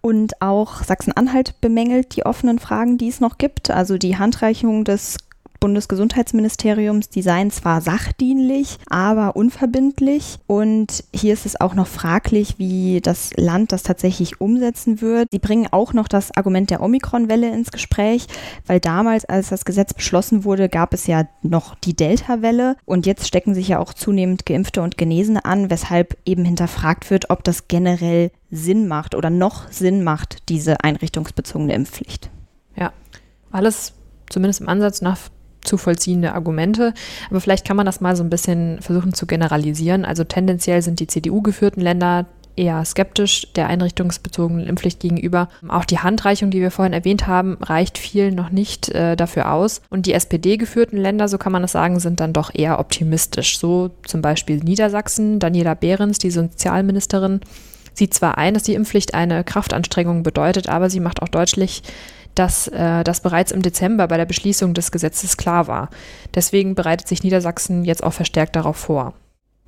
Und 0.00 0.42
auch 0.42 0.82
Sachsen-Anhalt 0.82 1.60
bemängelt 1.60 2.14
die 2.16 2.26
offenen 2.26 2.58
Fragen, 2.58 2.98
die 2.98 3.08
es 3.08 3.20
noch 3.20 3.38
gibt. 3.38 3.70
Also 3.70 3.98
die 3.98 4.18
Handreichung 4.18 4.84
des 4.84 5.16
Bundesgesundheitsministeriums, 5.64 7.08
die 7.08 7.22
seien 7.22 7.50
zwar 7.50 7.80
sachdienlich, 7.80 8.76
aber 8.90 9.34
unverbindlich. 9.34 10.38
Und 10.46 11.04
hier 11.14 11.32
ist 11.32 11.46
es 11.46 11.58
auch 11.58 11.74
noch 11.74 11.86
fraglich, 11.86 12.58
wie 12.58 13.00
das 13.00 13.30
Land 13.38 13.72
das 13.72 13.82
tatsächlich 13.82 14.42
umsetzen 14.42 15.00
wird. 15.00 15.28
Sie 15.32 15.38
bringen 15.38 15.66
auch 15.70 15.94
noch 15.94 16.06
das 16.06 16.36
Argument 16.36 16.68
der 16.68 16.82
Omikron-Welle 16.82 17.50
ins 17.50 17.70
Gespräch, 17.70 18.26
weil 18.66 18.78
damals, 18.78 19.24
als 19.24 19.48
das 19.48 19.64
Gesetz 19.64 19.94
beschlossen 19.94 20.44
wurde, 20.44 20.68
gab 20.68 20.92
es 20.92 21.06
ja 21.06 21.26
noch 21.40 21.76
die 21.76 21.96
Delta-Welle. 21.96 22.76
Und 22.84 23.06
jetzt 23.06 23.26
stecken 23.26 23.54
sich 23.54 23.68
ja 23.68 23.78
auch 23.78 23.94
zunehmend 23.94 24.44
Geimpfte 24.44 24.82
und 24.82 24.98
Genesene 24.98 25.46
an, 25.46 25.70
weshalb 25.70 26.18
eben 26.26 26.44
hinterfragt 26.44 27.08
wird, 27.08 27.30
ob 27.30 27.42
das 27.42 27.68
generell 27.68 28.32
Sinn 28.50 28.86
macht 28.86 29.14
oder 29.14 29.30
noch 29.30 29.72
Sinn 29.72 30.04
macht, 30.04 30.46
diese 30.50 30.84
einrichtungsbezogene 30.84 31.72
Impfpflicht. 31.72 32.28
Ja, 32.76 32.92
alles 33.50 33.94
zumindest 34.28 34.60
im 34.60 34.68
Ansatz 34.68 35.00
nach 35.00 35.16
zu 35.64 35.76
vollziehende 35.76 36.34
Argumente. 36.34 36.94
Aber 37.30 37.40
vielleicht 37.40 37.66
kann 37.66 37.76
man 37.76 37.86
das 37.86 38.00
mal 38.00 38.16
so 38.16 38.22
ein 38.22 38.30
bisschen 38.30 38.80
versuchen 38.80 39.14
zu 39.14 39.26
generalisieren. 39.26 40.04
Also 40.04 40.24
tendenziell 40.24 40.82
sind 40.82 41.00
die 41.00 41.06
CDU-geführten 41.06 41.80
Länder 41.80 42.26
eher 42.56 42.84
skeptisch 42.84 43.52
der 43.54 43.68
einrichtungsbezogenen 43.68 44.66
Impfpflicht 44.66 45.00
gegenüber. 45.00 45.48
Auch 45.68 45.84
die 45.84 45.98
Handreichung, 45.98 46.50
die 46.50 46.60
wir 46.60 46.70
vorhin 46.70 46.92
erwähnt 46.92 47.26
haben, 47.26 47.56
reicht 47.60 47.98
vielen 47.98 48.34
noch 48.34 48.50
nicht 48.50 48.90
äh, 48.90 49.16
dafür 49.16 49.52
aus. 49.52 49.82
Und 49.90 50.06
die 50.06 50.12
SPD-geführten 50.12 50.96
Länder, 50.98 51.28
so 51.28 51.38
kann 51.38 51.52
man 51.52 51.62
das 51.62 51.72
sagen, 51.72 51.98
sind 51.98 52.20
dann 52.20 52.32
doch 52.32 52.54
eher 52.54 52.78
optimistisch. 52.78 53.58
So 53.58 53.90
zum 54.06 54.22
Beispiel 54.22 54.58
Niedersachsen, 54.58 55.38
Daniela 55.38 55.74
Behrens, 55.74 56.18
die 56.18 56.30
Sozialministerin, 56.30 57.40
sieht 57.92 58.14
zwar 58.14 58.38
ein, 58.38 58.54
dass 58.54 58.64
die 58.64 58.74
Impfpflicht 58.74 59.14
eine 59.14 59.44
Kraftanstrengung 59.44 60.22
bedeutet, 60.22 60.68
aber 60.68 60.90
sie 60.90 61.00
macht 61.00 61.22
auch 61.22 61.28
deutlich, 61.28 61.82
dass 62.34 62.68
äh, 62.68 63.04
das 63.04 63.20
bereits 63.20 63.52
im 63.52 63.62
Dezember 63.62 64.08
bei 64.08 64.16
der 64.16 64.26
Beschließung 64.26 64.74
des 64.74 64.90
Gesetzes 64.90 65.36
klar 65.36 65.66
war. 65.66 65.90
Deswegen 66.34 66.74
bereitet 66.74 67.08
sich 67.08 67.22
Niedersachsen 67.22 67.84
jetzt 67.84 68.02
auch 68.02 68.12
verstärkt 68.12 68.56
darauf 68.56 68.76
vor. 68.76 69.14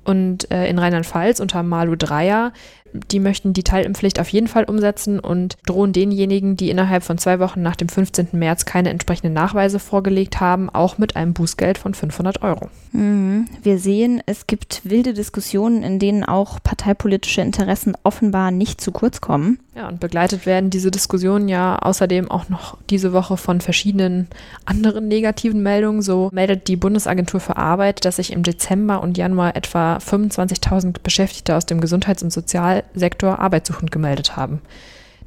Und 0.03 0.49
äh, 0.51 0.67
in 0.67 0.79
Rheinland-Pfalz 0.79 1.39
unter 1.41 1.63
Malu 1.63 1.95
Dreyer 1.97 2.53
die 2.93 3.19
möchten 3.19 3.53
die 3.53 3.63
Teilimpfpflicht 3.63 4.19
auf 4.19 4.29
jeden 4.29 4.47
Fall 4.47 4.63
umsetzen 4.65 5.19
und 5.19 5.57
drohen 5.65 5.93
denjenigen, 5.93 6.57
die 6.57 6.69
innerhalb 6.69 7.03
von 7.03 7.17
zwei 7.17 7.39
Wochen 7.39 7.61
nach 7.61 7.75
dem 7.75 7.89
15. 7.89 8.29
März 8.33 8.65
keine 8.65 8.89
entsprechenden 8.89 9.33
Nachweise 9.33 9.79
vorgelegt 9.79 10.39
haben, 10.39 10.69
auch 10.69 10.97
mit 10.97 11.15
einem 11.15 11.33
Bußgeld 11.33 11.77
von 11.77 11.93
500 11.93 12.41
Euro. 12.41 12.69
Mhm. 12.91 13.47
Wir 13.63 13.79
sehen, 13.79 14.21
es 14.25 14.47
gibt 14.47 14.81
wilde 14.83 15.13
Diskussionen, 15.13 15.83
in 15.83 15.99
denen 15.99 16.23
auch 16.23 16.59
parteipolitische 16.63 17.41
Interessen 17.41 17.95
offenbar 18.03 18.51
nicht 18.51 18.81
zu 18.81 18.91
kurz 18.91 19.21
kommen. 19.21 19.59
Ja, 19.75 19.87
und 19.87 19.99
begleitet 19.99 20.47
werden 20.47 20.71
diese 20.71 20.89
Diskussionen 20.89 21.47
ja 21.47 21.77
außerdem 21.77 22.31
auch 22.31 22.49
noch 22.49 22.77
diese 22.89 23.13
Woche 23.13 23.37
von 23.37 23.61
verschiedenen 23.61 24.27
anderen 24.65 25.07
negativen 25.07 25.61
Meldungen. 25.61 26.01
So 26.01 26.29
meldet 26.33 26.67
die 26.67 26.75
Bundesagentur 26.75 27.39
für 27.39 27.57
Arbeit, 27.57 28.03
dass 28.03 28.15
sich 28.15 28.33
im 28.33 28.41
Dezember 28.41 29.03
und 29.03 29.19
Januar 29.19 29.55
etwa 29.55 29.97
25.000 29.97 30.95
Beschäftigte 31.03 31.55
aus 31.55 31.67
dem 31.67 31.79
Gesundheits- 31.79 32.23
und 32.23 32.33
Sozial 32.33 32.76
Sozialsektor 32.77 33.39
arbeitssuchend 33.39 33.91
gemeldet 33.91 34.35
haben. 34.35 34.61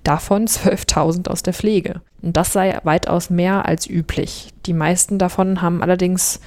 Davon 0.04 0.46
12.000 0.46 1.28
aus 1.28 1.42
der 1.42 1.54
Pflege. 1.54 2.00
Und 2.22 2.36
das 2.36 2.52
sei 2.52 2.78
weitaus 2.84 3.30
mehr 3.30 3.66
als 3.66 3.88
üblich. 3.88 4.50
Die 4.66 4.72
meisten 4.72 5.18
davon 5.18 5.62
haben 5.62 5.82
allerdings, 5.82 6.40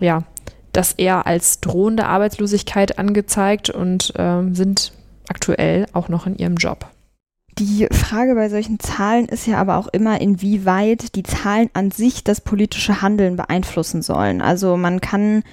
ja, 0.00 0.24
das 0.72 0.92
eher 0.92 1.26
als 1.26 1.60
drohende 1.60 2.06
Arbeitslosigkeit 2.06 2.98
angezeigt 2.98 3.70
und 3.70 4.12
äh, 4.18 4.42
sind 4.52 4.92
aktuell 5.28 5.86
auch 5.92 6.08
noch 6.08 6.26
in 6.26 6.36
ihrem 6.36 6.56
Job. 6.56 6.86
Die 7.58 7.86
Frage 7.92 8.34
bei 8.34 8.48
solchen 8.48 8.80
Zahlen 8.80 9.26
ist 9.26 9.46
ja 9.46 9.58
aber 9.58 9.76
auch 9.76 9.86
immer, 9.86 10.20
inwieweit 10.20 11.14
die 11.14 11.22
Zahlen 11.22 11.70
an 11.72 11.92
sich 11.92 12.24
das 12.24 12.40
politische 12.40 13.00
Handeln 13.00 13.36
beeinflussen 13.36 14.02
sollen. 14.02 14.42
Also 14.42 14.76
man 14.76 15.00
kann 15.00 15.44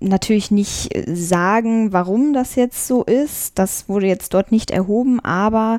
natürlich 0.00 0.50
nicht 0.50 0.90
sagen, 1.06 1.92
warum 1.92 2.32
das 2.32 2.54
jetzt 2.54 2.86
so 2.86 3.04
ist. 3.04 3.58
Das 3.58 3.88
wurde 3.88 4.06
jetzt 4.06 4.34
dort 4.34 4.52
nicht 4.52 4.70
erhoben, 4.70 5.20
aber 5.20 5.78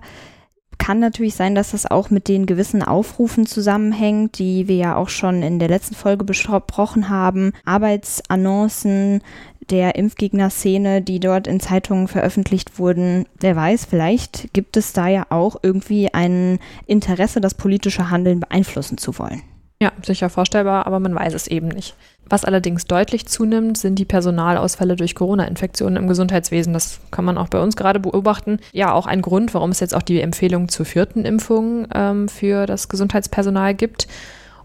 kann 0.77 0.99
natürlich 0.99 1.35
sein, 1.35 1.53
dass 1.53 1.71
das 1.71 1.85
auch 1.85 2.09
mit 2.09 2.27
den 2.27 2.47
gewissen 2.47 2.81
Aufrufen 2.81 3.45
zusammenhängt, 3.45 4.39
die 4.39 4.67
wir 4.67 4.77
ja 4.77 4.95
auch 4.95 5.09
schon 5.09 5.43
in 5.43 5.59
der 5.59 5.69
letzten 5.69 5.93
Folge 5.93 6.23
besprochen 6.23 7.07
haben. 7.07 7.53
Arbeitsannoncen 7.65 9.21
der 9.69 9.95
Impfgegner-Szene, 9.95 11.03
die 11.03 11.19
dort 11.19 11.45
in 11.45 11.59
Zeitungen 11.59 12.07
veröffentlicht 12.07 12.79
wurden. 12.79 13.25
Wer 13.39 13.55
weiß, 13.55 13.85
vielleicht 13.85 14.53
gibt 14.53 14.75
es 14.75 14.91
da 14.91 15.07
ja 15.07 15.27
auch 15.29 15.57
irgendwie 15.61 16.13
ein 16.15 16.57
Interesse, 16.87 17.41
das 17.41 17.53
politische 17.53 18.09
Handeln 18.09 18.39
beeinflussen 18.39 18.97
zu 18.97 19.19
wollen. 19.19 19.43
Ja, 19.81 19.91
sicher 20.03 20.29
vorstellbar, 20.29 20.85
aber 20.85 20.99
man 20.99 21.15
weiß 21.15 21.33
es 21.33 21.47
eben 21.47 21.67
nicht. 21.67 21.95
Was 22.29 22.45
allerdings 22.45 22.85
deutlich 22.85 23.25
zunimmt, 23.25 23.79
sind 23.79 23.97
die 23.97 24.05
Personalausfälle 24.05 24.95
durch 24.95 25.15
Corona-Infektionen 25.15 25.95
im 25.95 26.07
Gesundheitswesen. 26.07 26.71
Das 26.71 26.99
kann 27.09 27.25
man 27.25 27.35
auch 27.35 27.47
bei 27.47 27.59
uns 27.59 27.75
gerade 27.75 27.99
beobachten. 27.99 28.59
Ja, 28.73 28.93
auch 28.93 29.07
ein 29.07 29.23
Grund, 29.23 29.55
warum 29.55 29.71
es 29.71 29.79
jetzt 29.79 29.95
auch 29.95 30.03
die 30.03 30.21
Empfehlung 30.21 30.69
zur 30.69 30.85
vierten 30.85 31.25
Impfung 31.25 31.87
ähm, 31.95 32.29
für 32.29 32.67
das 32.67 32.89
Gesundheitspersonal 32.89 33.73
gibt. 33.73 34.07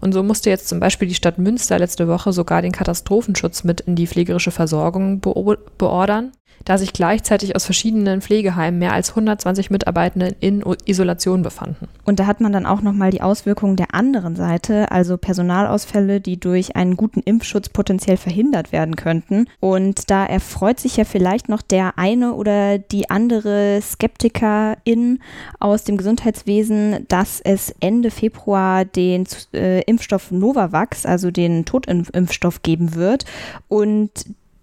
Und 0.01 0.13
so 0.13 0.21
musste 0.21 0.51
jetzt 0.51 0.67
zum 0.67 0.79
Beispiel 0.79 1.07
die 1.07 1.15
Stadt 1.15 1.39
Münster 1.39 1.79
letzte 1.79 2.07
Woche 2.07 2.31
sogar 2.31 2.61
den 2.61 2.71
Katastrophenschutz 2.71 3.63
mit 3.63 3.81
in 3.81 3.95
die 3.95 4.05
pflegerische 4.05 4.51
Versorgung 4.51 5.19
beordern 5.19 6.31
da 6.67 6.77
sich 6.77 6.91
gleichzeitig 6.91 7.55
aus 7.55 7.63
verschiedenen 7.63 8.21
Pflegeheimen 8.21 8.77
mehr 8.77 8.91
als 8.91 9.11
120 9.11 9.71
Mitarbeitende 9.71 10.35
in 10.41 10.63
Isolation 10.85 11.41
befanden. 11.41 11.87
Und 12.03 12.19
da 12.19 12.25
hat 12.25 12.41
man 12.41 12.51
dann 12.51 12.65
auch 12.65 12.81
nochmal 12.81 13.09
die 13.09 13.21
Auswirkungen 13.21 13.77
der 13.77 13.93
anderen 13.93 14.35
Seite, 14.35 14.91
also 14.91 15.17
Personalausfälle, 15.17 16.19
die 16.19 16.37
durch 16.37 16.75
einen 16.75 16.97
guten 16.97 17.21
Impfschutz 17.21 17.69
potenziell 17.69 18.17
verhindert 18.17 18.73
werden 18.73 18.97
könnten. 18.97 19.45
Und 19.61 20.09
da 20.09 20.25
erfreut 20.25 20.79
sich 20.81 20.97
ja 20.97 21.05
vielleicht 21.05 21.47
noch 21.47 21.61
der 21.61 21.97
eine 21.97 22.33
oder 22.33 22.77
die 22.79 23.09
andere 23.09 23.79
Skeptikerin 23.81 25.19
aus 25.59 25.85
dem 25.85 25.95
Gesundheitswesen, 25.95 27.05
dass 27.07 27.39
es 27.39 27.73
Ende 27.79 28.11
Februar 28.11 28.83
den 28.83 29.25
äh, 29.53 29.81
Impfstoff 29.83 30.31
Novavax, 30.31 31.05
also 31.05 31.31
den 31.31 31.63
Totimpfstoff 31.63 32.61
geben 32.61 32.95
wird. 32.95 33.23
Und 33.69 34.11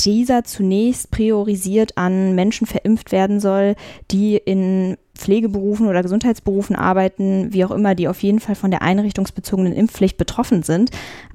dieser 0.05 0.45
zunächst 0.45 1.11
priorisiert 1.11 1.97
an 1.97 2.35
Menschen 2.35 2.67
verimpft 2.67 3.13
werden 3.13 3.41
soll, 3.41 3.75
die 4.11 4.37
in 4.37 4.97
Pflegeberufen 5.15 5.87
oder 5.87 6.03
Gesundheitsberufen 6.03 6.75
arbeiten, 6.75 7.53
wie 7.53 7.65
auch 7.65 7.71
immer, 7.71 7.95
die 7.95 8.09
auf 8.09 8.23
jeden 8.23 8.41
Fall 8.41 8.57
von 8.57 8.71
der 8.71 8.83
einrichtungsbezogenen 8.83 9.73
Impfpflicht 9.73 10.17
betroffen 10.17 10.63
sind. 10.63 10.91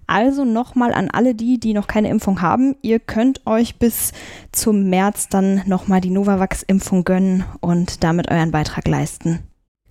Also 0.06 0.44
nochmal 0.44 0.94
an 0.94 1.10
alle 1.10 1.36
die, 1.36 1.60
die 1.60 1.74
noch 1.74 1.88
keine 1.88 2.10
Impfung 2.10 2.42
haben, 2.42 2.76
ihr 2.82 3.00
könnt 3.00 3.46
euch 3.46 3.78
bis 3.78 4.12
zum 4.52 4.90
März 4.90 5.30
dann 5.30 5.62
nochmal 5.66 6.02
die 6.02 6.10
Novavax-Impfung 6.10 7.04
gönnen 7.04 7.46
und 7.62 8.04
damit 8.04 8.30
euren 8.30 8.52
Beitrag 8.52 8.88
leisten. 8.88 9.40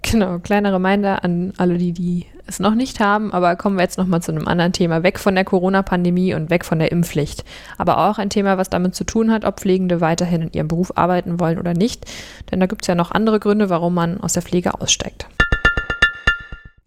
Genau, 0.03 0.39
kleiner 0.39 0.73
Reminder 0.73 1.25
an 1.25 1.53
alle, 1.57 1.79
die, 1.79 1.93
die 1.93 2.27
es 2.49 2.59
noch 2.59 2.75
nicht 2.75 3.01
haben, 3.01 3.33
aber 3.33 3.57
kommen 3.57 3.77
wir 3.77 3.83
jetzt 3.83 3.99
nochmal 3.99 4.23
zu 4.23 4.33
einem 4.33 4.49
anderen 4.49 4.73
Thema, 4.73 5.03
weg 5.03 5.19
von 5.19 5.35
der 5.35 5.45
Corona-Pandemie 5.45 6.35
und 6.35 6.51
weg 6.51 6.65
von 6.65 6.79
der 6.79 6.91
Impfpflicht. 6.91 7.45
Aber 7.77 8.09
auch 8.09 8.19
ein 8.19 8.31
Thema, 8.31 8.59
was 8.59 8.71
damit 8.71 8.95
zu 8.95 9.05
tun 9.05 9.31
hat, 9.31 9.45
ob 9.45 9.61
Pflegende 9.61 10.01
weiterhin 10.01 10.43
in 10.43 10.53
ihrem 10.53 10.69
Beruf 10.69 10.93
arbeiten 10.97 11.39
wollen 11.41 11.59
oder 11.59 11.75
nicht. 11.75 12.05
Denn 12.51 12.61
da 12.61 12.67
gibt 12.67 12.83
es 12.83 12.89
ja 12.89 12.95
noch 12.95 13.13
andere 13.13 13.39
Gründe, 13.39 13.71
warum 13.71 13.95
man 13.95 14.21
aus 14.21 14.33
der 14.33 14.43
Pflege 14.43 14.81
aussteigt. 14.81 15.27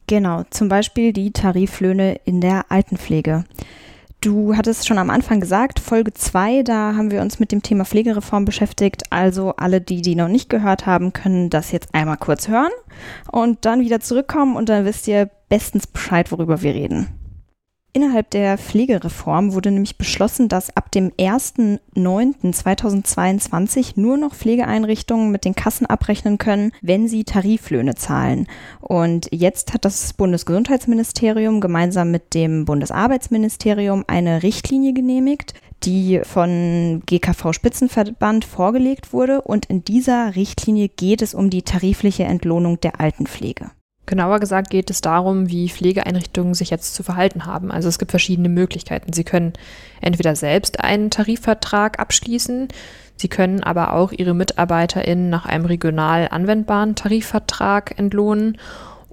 Genau, 0.07 0.43
zum 0.49 0.67
Beispiel 0.67 1.13
die 1.13 1.31
Tariflöhne 1.31 2.19
in 2.25 2.41
der 2.41 2.65
Altenpflege. 2.69 3.45
Du 4.21 4.55
hattest 4.55 4.87
schon 4.87 4.99
am 4.99 5.09
Anfang 5.09 5.39
gesagt, 5.39 5.79
Folge 5.79 6.13
2, 6.13 6.61
da 6.61 6.93
haben 6.95 7.09
wir 7.09 7.21
uns 7.21 7.39
mit 7.39 7.51
dem 7.51 7.63
Thema 7.63 7.85
Pflegereform 7.85 8.45
beschäftigt. 8.45 9.11
Also 9.11 9.55
alle, 9.57 9.81
die 9.81 10.03
die 10.03 10.13
noch 10.13 10.27
nicht 10.27 10.47
gehört 10.47 10.85
haben, 10.85 11.11
können 11.11 11.49
das 11.49 11.71
jetzt 11.71 11.95
einmal 11.95 12.17
kurz 12.17 12.47
hören 12.47 12.69
und 13.31 13.65
dann 13.65 13.79
wieder 13.79 13.99
zurückkommen 13.99 14.55
und 14.55 14.69
dann 14.69 14.85
wisst 14.85 15.07
ihr 15.07 15.31
bestens 15.49 15.87
Bescheid, 15.87 16.31
worüber 16.31 16.61
wir 16.61 16.75
reden. 16.75 17.20
Innerhalb 17.93 18.29
der 18.29 18.57
Pflegereform 18.57 19.53
wurde 19.53 19.69
nämlich 19.69 19.97
beschlossen, 19.97 20.47
dass 20.47 20.77
ab 20.77 20.93
dem 20.93 21.09
1.9.2022 21.11 23.99
nur 23.99 24.15
noch 24.15 24.33
Pflegeeinrichtungen 24.33 25.29
mit 25.29 25.43
den 25.43 25.55
Kassen 25.55 25.87
abrechnen 25.87 26.37
können, 26.37 26.71
wenn 26.81 27.09
sie 27.09 27.25
Tariflöhne 27.25 27.95
zahlen. 27.95 28.47
Und 28.79 29.27
jetzt 29.31 29.73
hat 29.73 29.83
das 29.83 30.13
Bundesgesundheitsministerium 30.13 31.59
gemeinsam 31.59 32.11
mit 32.11 32.33
dem 32.33 32.63
Bundesarbeitsministerium 32.63 34.05
eine 34.07 34.41
Richtlinie 34.41 34.93
genehmigt, 34.93 35.53
die 35.83 36.21
von 36.23 37.03
GKV 37.05 37.51
Spitzenverband 37.51 38.45
vorgelegt 38.45 39.11
wurde. 39.11 39.41
Und 39.41 39.65
in 39.65 39.83
dieser 39.83 40.37
Richtlinie 40.37 40.87
geht 40.87 41.21
es 41.21 41.33
um 41.33 41.49
die 41.49 41.63
tarifliche 41.63 42.23
Entlohnung 42.23 42.79
der 42.79 43.01
Altenpflege. 43.01 43.71
Genauer 44.11 44.41
gesagt 44.41 44.69
geht 44.69 44.89
es 44.89 44.99
darum, 44.99 45.49
wie 45.49 45.69
Pflegeeinrichtungen 45.69 46.53
sich 46.53 46.69
jetzt 46.69 46.95
zu 46.95 47.01
verhalten 47.01 47.45
haben. 47.45 47.71
Also 47.71 47.87
es 47.87 47.97
gibt 47.97 48.11
verschiedene 48.11 48.49
Möglichkeiten. 48.49 49.13
Sie 49.13 49.23
können 49.23 49.53
entweder 50.01 50.35
selbst 50.35 50.81
einen 50.81 51.11
Tarifvertrag 51.11 51.97
abschließen, 51.97 52.67
sie 53.15 53.29
können 53.29 53.63
aber 53.63 53.93
auch 53.93 54.11
ihre 54.11 54.33
MitarbeiterInnen 54.33 55.29
nach 55.29 55.45
einem 55.45 55.63
regional 55.63 56.27
anwendbaren 56.29 56.95
Tarifvertrag 56.95 57.97
entlohnen. 57.97 58.57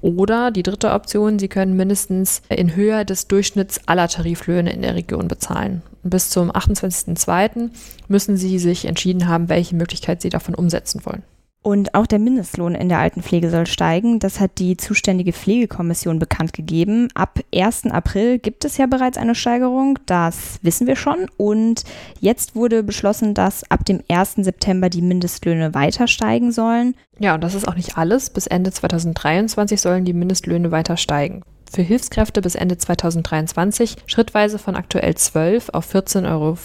Oder 0.01 0.51
die 0.51 0.65
dritte 0.65 0.91
Option, 0.91 1.39
sie 1.39 1.49
können 1.49 1.77
mindestens 1.77 2.43
in 2.49 2.75
Höhe 2.75 3.05
des 3.05 3.29
Durchschnitts 3.29 3.83
aller 3.87 4.09
Tariflöhne 4.09 4.73
in 4.73 4.83
der 4.83 4.97
Region 4.97 5.29
bezahlen. 5.29 5.83
Bis 6.03 6.29
zum 6.31 6.51
28.02. 6.51 7.71
müssen 8.09 8.37
sie 8.37 8.59
sich 8.59 8.87
entschieden 8.87 9.29
haben, 9.29 9.49
welche 9.49 9.77
Möglichkeit 9.77 10.23
sie 10.23 10.29
davon 10.29 10.57
umsetzen 10.57 11.07
wollen. 11.07 11.23
Und 11.63 11.95
auch 11.95 12.07
der 12.07 12.19
Mindestlohn 12.19 12.75
in 12.75 12.89
der 12.89 12.99
Altenpflege 12.99 13.51
soll 13.51 13.67
steigen. 13.67 14.21
Das 14.21 14.41
hat 14.41 14.59
die 14.59 14.77
zuständige 14.77 15.33
Pflegekommission 15.33 16.19
bekannt 16.19 16.53
gegeben. 16.53 17.09
Ab 17.15 17.41
1. 17.55 17.87
April 17.87 18.39
gibt 18.39 18.65
es 18.65 18.77
ja 18.77 18.87
bereits 18.87 19.19
eine 19.19 19.35
Steigerung, 19.35 19.99
das 20.07 20.61
wissen 20.63 20.87
wir 20.87 20.97
schon. 20.97 21.27
Und 21.37 21.83
jetzt 22.21 22.55
wurde 22.55 22.83
beschlossen, 22.83 23.35
dass 23.35 23.69
ab 23.71 23.85
dem 23.85 24.03
1. 24.09 24.37
September 24.37 24.89
die 24.89 25.03
Mindestlöhne 25.03 25.75
weiter 25.75 26.07
steigen 26.07 26.53
sollen. 26.53 26.95
Ja, 27.19 27.35
und 27.35 27.43
das 27.43 27.55
ist 27.55 27.67
auch 27.67 27.75
nicht 27.75 27.99
alles. 27.99 28.31
Bis 28.31 28.47
Ende 28.47 28.71
2023 28.71 29.81
sollen 29.81 30.05
die 30.05 30.13
Mindestlöhne 30.13 30.71
weiter 30.71 30.97
steigen 30.97 31.43
für 31.71 31.83
Hilfskräfte 31.83 32.41
bis 32.41 32.55
Ende 32.55 32.79
2023 32.79 33.97
schrittweise 34.07 34.59
von 34.59 34.77
aktuell 34.77 35.15
12 35.15 35.71
auf 35.71 35.95
14,15 35.95 36.31
Euro, 36.31 36.57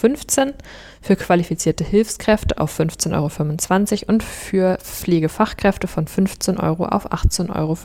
für 1.01 1.15
qualifizierte 1.15 1.83
Hilfskräfte 1.83 2.59
auf 2.59 2.79
15,25 2.79 4.03
Euro 4.03 4.13
und 4.13 4.23
für 4.23 4.77
Pflegefachkräfte 4.81 5.87
von 5.87 6.07
15 6.07 6.57
Euro 6.57 6.85
auf 6.85 7.11
18,25 7.11 7.49
Euro. 7.55 7.77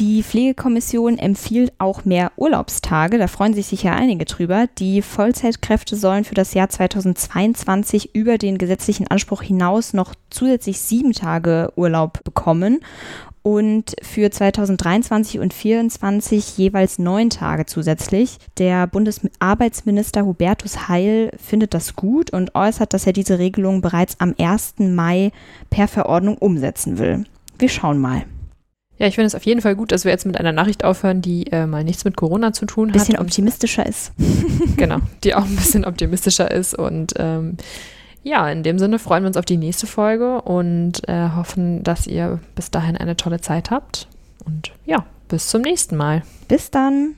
Die 0.00 0.22
Pflegekommission 0.22 1.18
empfiehlt 1.18 1.74
auch 1.76 2.06
mehr 2.06 2.32
Urlaubstage, 2.36 3.18
da 3.18 3.26
freuen 3.26 3.52
sich 3.52 3.66
sicher 3.66 3.92
einige 3.92 4.24
drüber. 4.24 4.64
Die 4.78 5.02
Vollzeitkräfte 5.02 5.94
sollen 5.94 6.24
für 6.24 6.34
das 6.34 6.54
Jahr 6.54 6.70
2022 6.70 8.14
über 8.14 8.38
den 8.38 8.56
gesetzlichen 8.56 9.08
Anspruch 9.08 9.42
hinaus 9.42 9.92
noch 9.92 10.14
zusätzlich 10.30 10.80
sieben 10.80 11.12
Tage 11.12 11.70
Urlaub 11.76 12.24
bekommen 12.24 12.80
und 13.42 13.94
für 14.02 14.30
2023 14.30 15.40
und 15.40 15.52
2024 15.52 16.58
jeweils 16.58 16.98
neun 16.98 17.30
Tage 17.30 17.66
zusätzlich. 17.66 18.38
Der 18.58 18.86
Bundesarbeitsminister 18.86 20.24
Hubertus 20.24 20.88
Heil 20.88 21.30
findet 21.36 21.74
das 21.74 21.96
gut 21.96 22.32
und 22.32 22.54
äußert, 22.54 22.92
dass 22.92 23.06
er 23.06 23.12
diese 23.12 23.38
Regelung 23.38 23.80
bereits 23.80 24.20
am 24.20 24.34
1. 24.38 24.74
Mai 24.78 25.32
per 25.70 25.88
Verordnung 25.88 26.36
umsetzen 26.38 26.98
will. 26.98 27.24
Wir 27.58 27.68
schauen 27.68 27.98
mal. 27.98 28.24
Ja, 29.00 29.06
ich 29.06 29.14
finde 29.14 29.28
es 29.28 29.34
auf 29.34 29.46
jeden 29.46 29.62
Fall 29.62 29.76
gut, 29.76 29.92
dass 29.92 30.04
wir 30.04 30.12
jetzt 30.12 30.26
mit 30.26 30.38
einer 30.38 30.52
Nachricht 30.52 30.84
aufhören, 30.84 31.22
die 31.22 31.46
äh, 31.46 31.66
mal 31.66 31.84
nichts 31.84 32.04
mit 32.04 32.18
Corona 32.18 32.52
zu 32.52 32.66
tun 32.66 32.90
hat. 32.90 32.96
Ein 32.96 32.98
bisschen 33.00 33.18
optimistischer 33.18 33.86
ist. 33.86 34.12
genau, 34.76 34.98
die 35.24 35.34
auch 35.34 35.44
ein 35.44 35.56
bisschen 35.56 35.86
optimistischer 35.86 36.50
ist 36.50 36.74
und 36.74 37.14
ähm, 37.16 37.56
ja, 38.22 38.48
in 38.50 38.62
dem 38.62 38.78
Sinne 38.78 38.98
freuen 38.98 39.22
wir 39.22 39.28
uns 39.28 39.36
auf 39.36 39.44
die 39.44 39.56
nächste 39.56 39.86
Folge 39.86 40.42
und 40.42 41.08
äh, 41.08 41.30
hoffen, 41.34 41.82
dass 41.82 42.06
ihr 42.06 42.38
bis 42.54 42.70
dahin 42.70 42.96
eine 42.96 43.16
tolle 43.16 43.40
Zeit 43.40 43.70
habt. 43.70 44.08
Und 44.44 44.72
ja, 44.84 45.04
bis 45.28 45.48
zum 45.48 45.62
nächsten 45.62 45.96
Mal. 45.96 46.22
Bis 46.48 46.70
dann. 46.70 47.14